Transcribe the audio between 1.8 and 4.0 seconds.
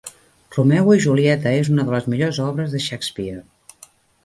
de les millors obres de Shakespeare